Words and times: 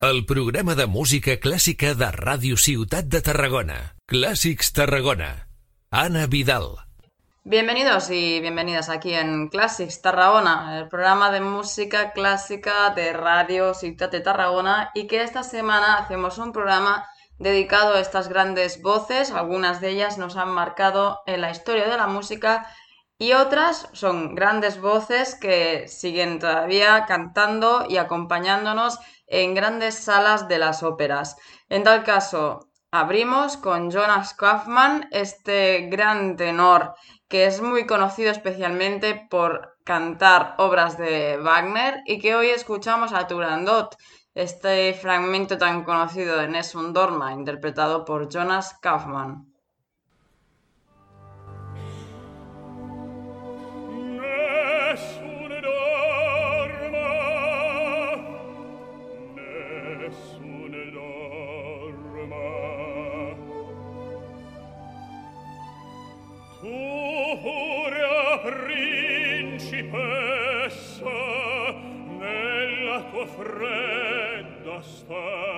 El 0.00 0.26
programa 0.26 0.76
de 0.78 0.84
música 0.86 1.34
clàssica 1.42 1.88
de 1.98 2.06
Ràdio 2.14 2.54
Ciutat 2.54 3.08
de 3.10 3.18
Tarragona. 3.18 3.78
Clàssics 4.06 4.68
Tarragona. 4.70 5.48
Ana 5.90 6.28
Vidal. 6.30 6.68
Bienvenidos 7.42 8.08
y 8.08 8.38
bienvenidas 8.38 8.90
aquí 8.90 9.14
en 9.14 9.48
Classics 9.48 10.00
Tarragona, 10.00 10.78
el 10.78 10.86
programa 10.88 11.32
de 11.32 11.40
música 11.40 12.12
clásica 12.12 12.90
de 12.90 13.12
Radio 13.12 13.74
Ciutat 13.74 14.12
de 14.12 14.20
Tarragona 14.20 14.92
y 14.94 15.08
que 15.08 15.24
esta 15.24 15.42
semana 15.42 15.96
hacemos 15.96 16.38
un 16.38 16.52
programa 16.52 17.04
dedicado 17.40 17.94
a 17.94 18.00
estas 18.00 18.28
grandes 18.28 18.80
voces, 18.80 19.32
algunas 19.32 19.80
de 19.80 19.88
ellas 19.88 20.16
nos 20.16 20.36
han 20.36 20.50
marcado 20.50 21.22
en 21.26 21.40
la 21.40 21.50
historia 21.50 21.88
de 21.88 21.96
la 21.96 22.06
música 22.06 22.68
y 23.18 23.32
otras 23.32 23.88
son 23.94 24.36
grandes 24.36 24.80
voces 24.80 25.34
que 25.34 25.88
siguen 25.88 26.38
todavía 26.38 27.04
cantando 27.06 27.84
y 27.88 27.96
acompañándonos 27.96 29.00
en 29.28 29.54
grandes 29.54 29.94
salas 29.94 30.48
de 30.48 30.58
las 30.58 30.82
óperas. 30.82 31.36
En 31.68 31.84
tal 31.84 32.04
caso, 32.04 32.68
abrimos 32.90 33.56
con 33.56 33.90
Jonas 33.90 34.34
Kaufmann, 34.34 35.08
este 35.10 35.88
gran 35.90 36.36
tenor 36.36 36.94
que 37.28 37.46
es 37.46 37.60
muy 37.60 37.86
conocido 37.86 38.30
especialmente 38.30 39.26
por 39.30 39.76
cantar 39.84 40.54
obras 40.58 40.96
de 40.96 41.36
Wagner 41.36 42.02
y 42.06 42.18
que 42.20 42.34
hoy 42.34 42.48
escuchamos 42.48 43.12
a 43.12 43.26
Turandot, 43.26 43.96
este 44.34 44.94
fragmento 44.94 45.58
tan 45.58 45.84
conocido 45.84 46.38
de 46.38 46.48
Nessun 46.48 46.92
Dorma, 46.92 47.32
interpretado 47.32 48.04
por 48.04 48.28
Jonas 48.28 48.78
Kaufmann. 48.80 49.57
fredda 73.38 74.82
sta 74.82 75.57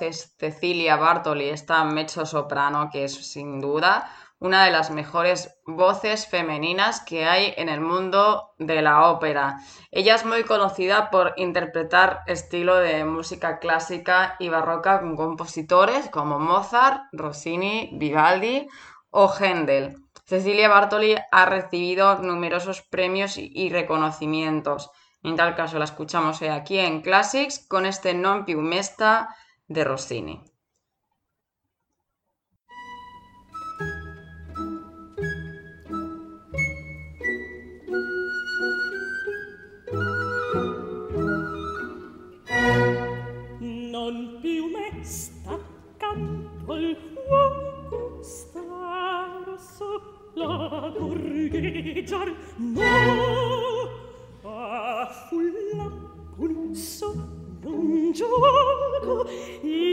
es 0.00 0.34
Cecilia 0.38 0.96
Bartoli, 0.96 1.48
esta 1.48 1.84
mezzo 1.84 2.24
soprano 2.24 2.88
que 2.90 3.04
es 3.04 3.14
sin 3.14 3.60
duda 3.60 4.10
una 4.40 4.64
de 4.64 4.70
las 4.70 4.90
mejores 4.90 5.60
voces 5.66 6.26
femeninas 6.26 7.02
que 7.02 7.26
hay 7.26 7.52
en 7.58 7.68
el 7.68 7.80
mundo 7.82 8.54
de 8.58 8.80
la 8.80 9.10
ópera. 9.10 9.58
Ella 9.90 10.14
es 10.14 10.24
muy 10.24 10.44
conocida 10.44 11.10
por 11.10 11.34
interpretar 11.36 12.22
estilo 12.26 12.76
de 12.76 13.04
música 13.04 13.58
clásica 13.58 14.36
y 14.38 14.48
barroca 14.48 15.00
con 15.00 15.14
compositores 15.14 16.08
como 16.08 16.38
Mozart, 16.38 17.02
Rossini, 17.12 17.90
Vivaldi 17.92 18.66
o 19.10 19.28
Händel. 19.28 19.96
Cecilia 20.24 20.68
Bartoli 20.68 21.16
ha 21.30 21.44
recibido 21.44 22.16
numerosos 22.16 22.80
premios 22.80 23.36
y 23.36 23.50
y 23.52 23.68
reconocimientos. 23.68 24.90
En 25.22 25.36
tal 25.36 25.54
caso 25.54 25.78
la 25.78 25.84
escuchamos 25.84 26.40
hoy 26.40 26.48
aquí 26.48 26.78
en 26.78 27.02
Classics 27.02 27.66
con 27.68 27.84
este 27.84 28.14
Non 28.14 28.46
più 28.46 28.62
mesta 28.62 29.28
de 29.70 29.84
Rossini. 29.84 30.42
non 43.92 44.38
più 44.40 44.64
me 44.70 45.04
sta 45.04 45.52
accanto 45.52 46.72
al 46.72 46.96
fuoco 47.14 48.22
starso 48.22 49.88
la 50.34 50.92
gorgheggiar 50.98 52.34
no 52.58 52.82
a 54.42 55.12
Y 59.62 59.89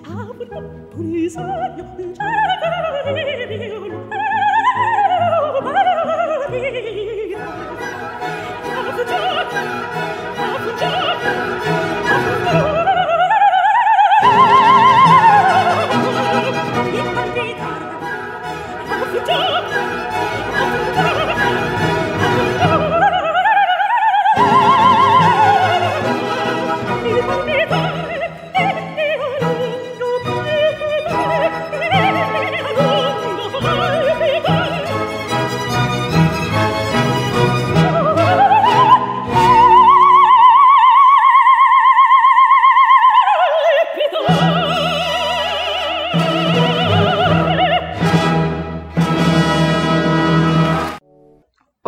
avrò 0.08 0.62
prisa 0.96 1.42
io 1.76 1.86
un. 1.98 2.45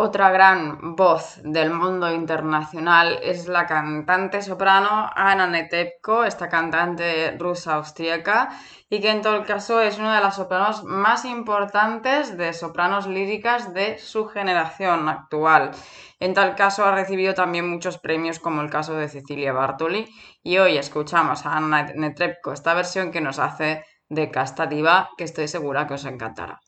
Otra 0.07 0.31
gran 0.31 0.95
voz 0.95 1.41
del 1.43 1.69
mundo 1.69 2.09
internacional 2.09 3.19
es 3.21 3.49
la 3.49 3.65
cantante 3.65 4.41
soprano 4.41 5.09
Anna 5.13 5.47
Netebko, 5.47 6.23
esta 6.23 6.47
cantante 6.47 7.35
rusa 7.37 7.73
austríaca, 7.73 8.57
y 8.89 9.01
que 9.01 9.11
en 9.11 9.21
todo 9.21 9.43
caso 9.43 9.81
es 9.81 9.99
una 9.99 10.15
de 10.15 10.21
las 10.21 10.37
sopranos 10.37 10.85
más 10.85 11.25
importantes 11.25 12.37
de 12.37 12.53
sopranos 12.53 13.05
líricas 13.05 13.73
de 13.73 13.97
su 13.97 14.27
generación 14.27 15.09
actual. 15.09 15.71
En 16.21 16.33
tal 16.33 16.55
caso 16.55 16.85
ha 16.85 16.95
recibido 16.95 17.33
también 17.33 17.69
muchos 17.69 17.97
premios 17.97 18.39
como 18.39 18.61
el 18.61 18.69
caso 18.69 18.93
de 18.93 19.09
Cecilia 19.09 19.51
Bartoli 19.51 20.07
y 20.41 20.57
hoy 20.57 20.77
escuchamos 20.77 21.45
a 21.45 21.57
Anna 21.57 21.83
Netrebko 21.93 22.53
esta 22.53 22.73
versión 22.73 23.11
que 23.11 23.19
nos 23.19 23.39
hace 23.39 23.83
de 24.07 24.31
Casta 24.31 24.67
Diva 24.67 25.09
que 25.17 25.25
estoy 25.25 25.49
segura 25.49 25.85
que 25.85 25.95
os 25.95 26.05
encantará. 26.05 26.61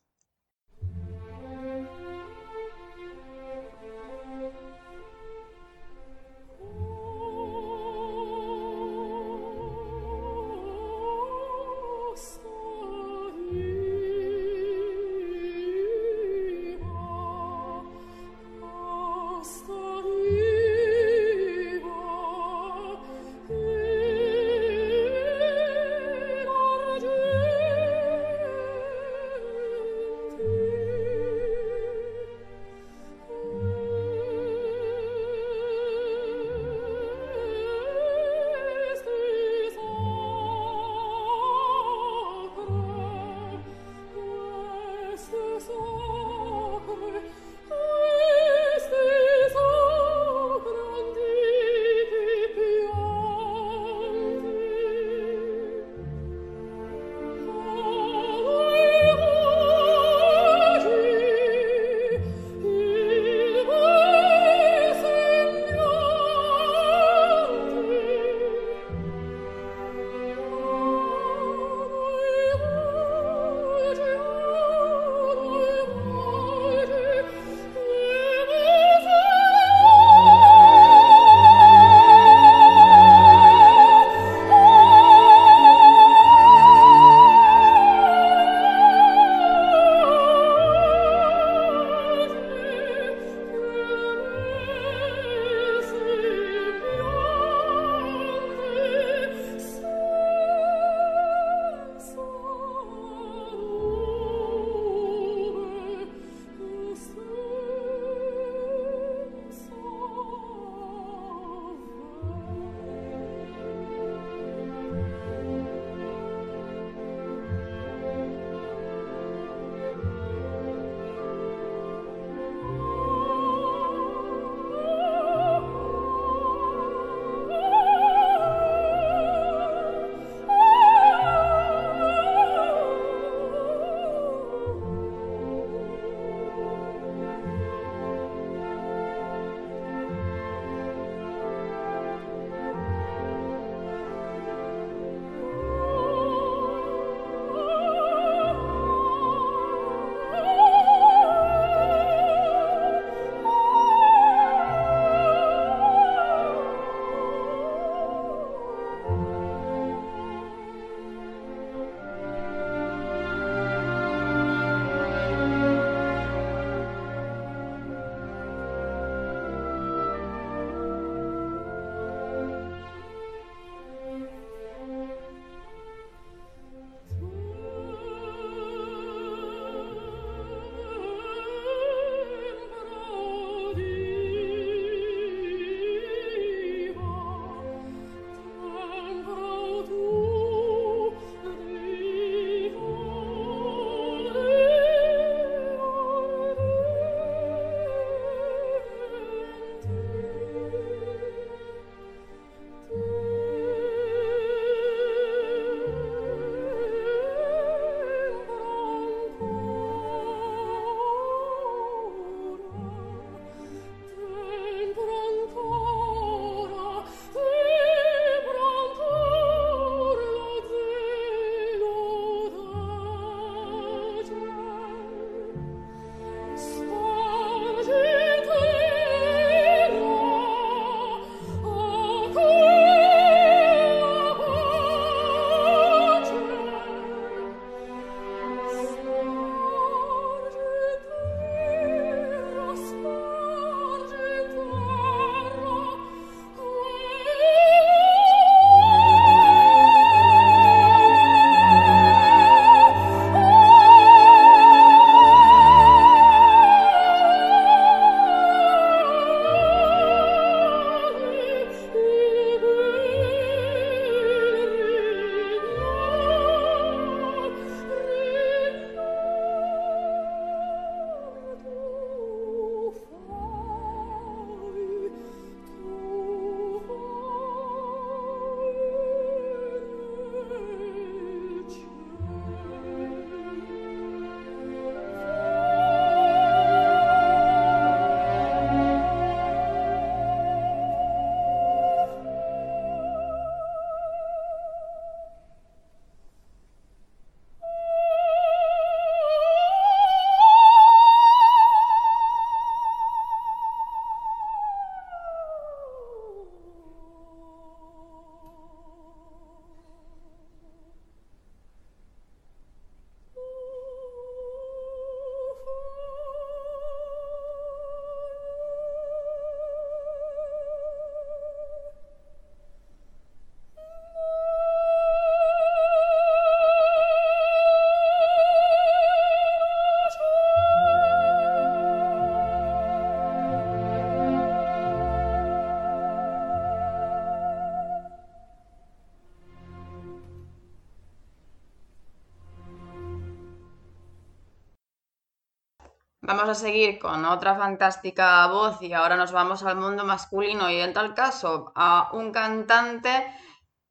A 346.50 346.56
seguir 346.56 346.98
con 346.98 347.26
otra 347.26 347.56
fantástica 347.56 348.48
voz 348.48 348.82
y 348.82 348.92
ahora 348.92 349.16
nos 349.16 349.32
vamos 349.32 349.62
al 349.62 349.76
mundo 349.76 350.04
masculino 350.04 350.68
y 350.72 350.80
en 350.80 350.94
tal 350.94 351.14
caso 351.14 351.72
a 351.76 352.10
un 352.14 352.32
cantante 352.32 353.28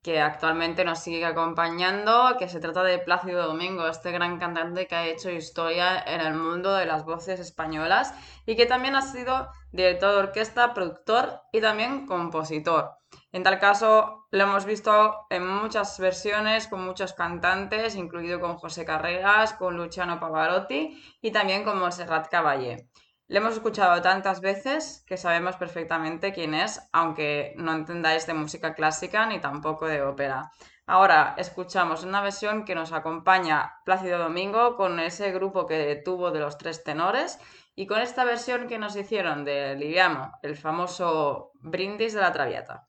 que 0.09 0.23
actualmente 0.23 0.87
nos 0.87 1.01
sigue 1.01 1.27
acompañando, 1.27 2.37
que 2.39 2.49
se 2.49 2.61
trata 2.61 2.83
de 2.83 2.99
Plácido 2.99 3.47
Domingo, 3.47 3.87
este 3.87 4.11
gran 4.11 4.39
cantante 4.39 4.87
que 4.87 4.95
ha 4.95 5.07
hecho 5.07 5.29
historia 5.29 6.03
en 6.07 6.23
el 6.23 6.33
mundo 6.33 6.73
de 6.73 6.87
las 6.87 7.05
voces 7.05 7.39
españolas 7.41 8.15
y 8.47 8.57
que 8.57 8.65
también 8.65 8.97
ha 8.97 9.03
sido 9.03 9.51
director 9.71 10.13
de 10.13 10.21
orquesta, 10.21 10.73
productor 10.73 11.43
y 11.53 11.61
también 11.61 12.07
compositor. 12.07 12.93
En 13.33 13.43
tal 13.43 13.59
caso, 13.59 14.25
lo 14.31 14.45
hemos 14.45 14.65
visto 14.65 15.27
en 15.29 15.47
muchas 15.47 16.01
versiones 16.01 16.69
con 16.69 16.83
muchos 16.83 17.13
cantantes, 17.13 17.95
incluido 17.95 18.41
con 18.41 18.57
José 18.57 18.87
Carreras, 18.87 19.53
con 19.53 19.77
Luciano 19.77 20.19
Pavarotti 20.19 20.99
y 21.21 21.33
también 21.33 21.65
con 21.65 21.93
Serrat 21.93 22.31
Caballé. 22.31 22.89
Le 23.31 23.41
hemos 23.41 23.53
escuchado 23.53 24.01
tantas 24.01 24.41
veces 24.41 25.05
que 25.07 25.19
sabemos 25.19 25.57
perfectamente 25.57 26.33
quién 26.33 26.55
es, 26.55 26.81
aunque 26.93 27.53
no 27.59 27.75
entendáis 27.75 28.27
de 28.27 28.33
música 28.33 28.73
clásica 28.73 29.27
ni 29.27 29.39
tampoco 29.39 29.87
de 29.87 30.01
ópera. 30.01 30.51
Ahora 30.87 31.35
escuchamos 31.37 32.05
una 32.05 32.23
versión 32.23 32.65
que 32.65 32.75
nos 32.75 32.91
acompaña 32.91 33.75
Plácido 33.85 34.19
Domingo 34.19 34.77
con 34.77 34.99
ese 34.99 35.31
grupo 35.31 35.67
que 35.67 36.01
tuvo 36.03 36.31
de 36.31 36.41
los 36.41 36.57
tres 36.57 36.83
tenores 36.83 37.39
y 37.77 37.87
con 37.87 38.01
esta 38.01 38.25
versión 38.25 38.67
que 38.67 38.79
nos 38.79 38.97
hicieron 38.97 39.45
de 39.45 39.77
Liviamo, 39.77 40.33
el 40.43 40.57
famoso 40.57 41.53
brindis 41.61 42.15
de 42.15 42.23
la 42.23 42.33
Traviata. 42.33 42.89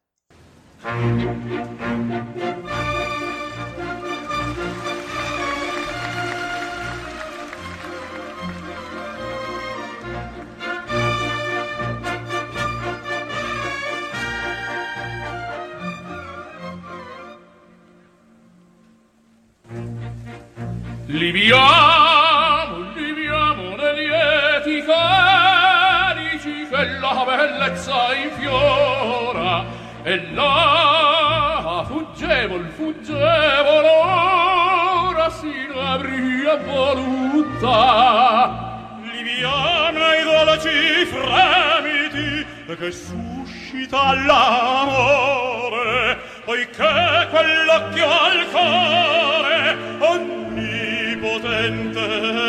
Liviamo, 21.12 22.92
liviamo 22.94 23.76
nei 23.76 23.96
lieti 23.96 24.84
carici 24.84 26.68
che 26.70 26.86
la 27.00 27.26
bellezza 27.26 28.14
infiora 28.14 29.66
e 30.04 30.32
là 30.34 31.84
fuggevol, 31.88 32.68
fuggevol 32.76 33.86
ora 33.86 35.32
si 35.32 35.52
l'avria 35.74 36.58
voluta. 36.58 37.72
Liviamo 39.02 40.14
i 40.14 40.24
dolci 40.24 41.06
fremiti 41.06 42.46
che 42.78 42.92
suscita 42.92 44.14
l'amore 44.14 46.20
poiché 46.46 47.28
quell'occhio 47.32 48.08
al 48.08 48.48
cuore 48.52 49.89
sente 51.70 52.49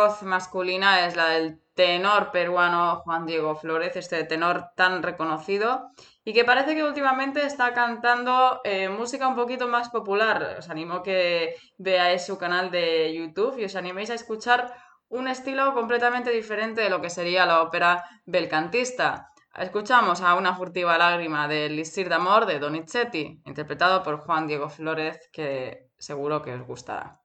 voz 0.00 0.22
masculina 0.22 1.06
es 1.06 1.14
la 1.14 1.28
del 1.28 1.60
tenor 1.74 2.30
peruano 2.30 3.02
Juan 3.04 3.26
Diego 3.26 3.54
Flórez, 3.54 3.96
este 3.96 4.24
tenor 4.24 4.70
tan 4.74 5.02
reconocido 5.02 5.90
y 6.24 6.32
que 6.32 6.44
parece 6.44 6.74
que 6.74 6.84
últimamente 6.84 7.44
está 7.44 7.74
cantando 7.74 8.60
eh, 8.64 8.88
música 8.88 9.28
un 9.28 9.36
poquito 9.36 9.68
más 9.68 9.90
popular. 9.90 10.56
Os 10.58 10.70
animo 10.70 11.02
que 11.02 11.56
veáis 11.76 12.24
su 12.24 12.38
canal 12.38 12.70
de 12.70 13.12
YouTube 13.14 13.58
y 13.58 13.64
os 13.64 13.76
animéis 13.76 14.10
a 14.10 14.14
escuchar 14.14 14.72
un 15.08 15.28
estilo 15.28 15.74
completamente 15.74 16.30
diferente 16.30 16.80
de 16.80 16.90
lo 16.90 17.02
que 17.02 17.10
sería 17.10 17.44
la 17.44 17.60
ópera 17.60 18.02
belcantista. 18.24 19.28
Escuchamos 19.54 20.22
a 20.22 20.34
Una 20.34 20.54
furtiva 20.54 20.96
lágrima 20.96 21.46
de 21.46 21.68
Lisir 21.68 22.08
d'Amor 22.08 22.46
de 22.46 22.58
Donizetti, 22.58 23.42
interpretado 23.44 24.02
por 24.02 24.20
Juan 24.20 24.46
Diego 24.46 24.70
Flórez, 24.70 25.28
que 25.30 25.90
seguro 25.98 26.40
que 26.40 26.54
os 26.54 26.66
gustará. 26.66 27.19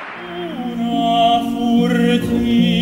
Una 0.00 1.40
furtiva 1.50 2.80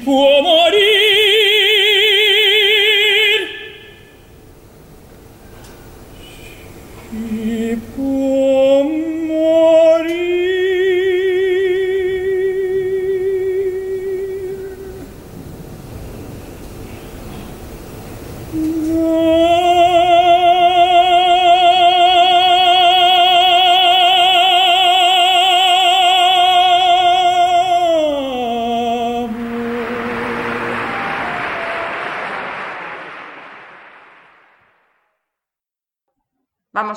Tipo 0.00 0.12
può 0.12 0.40
morire 0.40 0.89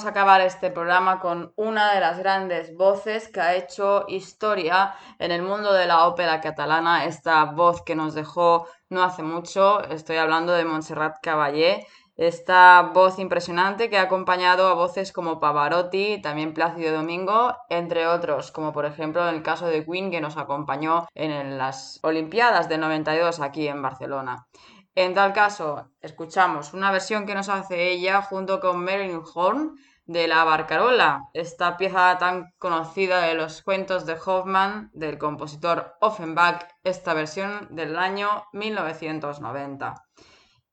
Vamos 0.03 0.17
a 0.17 0.19
acabar 0.19 0.41
este 0.41 0.69
programa 0.69 1.21
con 1.21 1.53
una 1.55 1.93
de 1.93 2.01
las 2.01 2.19
grandes 2.19 2.75
voces 2.75 3.29
que 3.29 3.39
ha 3.39 3.55
hecho 3.55 4.03
historia 4.09 4.95
en 5.17 5.31
el 5.31 5.43
mundo 5.43 5.71
de 5.71 5.85
la 5.85 6.07
ópera 6.07 6.41
catalana, 6.41 7.05
esta 7.05 7.45
voz 7.45 7.83
que 7.83 7.95
nos 7.95 8.13
dejó 8.13 8.67
no 8.89 9.01
hace 9.01 9.23
mucho, 9.23 9.81
estoy 9.85 10.17
hablando 10.17 10.51
de 10.51 10.65
Montserrat 10.65 11.19
Caballé, 11.21 11.87
esta 12.17 12.91
voz 12.93 13.17
impresionante 13.17 13.89
que 13.89 13.97
ha 13.97 14.01
acompañado 14.01 14.67
a 14.67 14.73
voces 14.73 15.13
como 15.13 15.39
Pavarotti, 15.39 16.21
también 16.21 16.53
Plácido 16.53 16.93
Domingo, 16.93 17.55
entre 17.69 18.05
otros, 18.05 18.51
como 18.51 18.73
por 18.73 18.83
ejemplo 18.83 19.25
en 19.25 19.35
el 19.35 19.41
caso 19.41 19.67
de 19.67 19.85
Queen 19.85 20.11
que 20.11 20.19
nos 20.19 20.35
acompañó 20.35 21.07
en 21.13 21.57
las 21.57 22.01
Olimpiadas 22.03 22.67
del 22.67 22.81
92 22.81 23.39
aquí 23.39 23.69
en 23.69 23.81
Barcelona. 23.81 24.47
En 24.95 25.15
tal 25.15 25.33
caso, 25.33 25.89
escuchamos 26.01 26.73
una 26.73 26.91
versión 26.91 27.25
que 27.25 27.33
nos 27.33 27.49
hace 27.49 27.89
ella 27.89 28.21
junto 28.21 28.59
con 28.59 28.83
Marilyn 28.83 29.23
Horn 29.33 29.75
de 30.05 30.27
La 30.27 30.43
Barcarola, 30.43 31.29
esta 31.33 31.77
pieza 31.77 32.17
tan 32.17 32.53
conocida 32.57 33.21
de 33.21 33.35
los 33.35 33.61
cuentos 33.61 34.05
de 34.05 34.17
Hoffmann 34.25 34.89
del 34.93 35.17
compositor 35.17 35.95
Offenbach, 36.01 36.67
esta 36.83 37.13
versión 37.13 37.67
del 37.71 37.97
año 37.97 38.45
1990. 38.53 39.95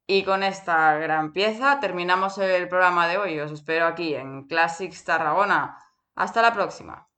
Y 0.07 0.25
con 0.25 0.43
esta 0.43 0.95
gran 0.95 1.33
pieza 1.33 1.79
terminamos 1.81 2.39
el 2.39 2.69
programa 2.69 3.07
de 3.07 3.19
hoy. 3.19 3.39
Os 3.39 3.53
espero 3.53 3.87
aquí 3.87 4.15
en 4.15 4.47
Classics 4.49 5.05
Tarragona. 5.05 5.79
Hasta 6.17 6.43
la 6.43 6.53
próxima. 6.53 7.10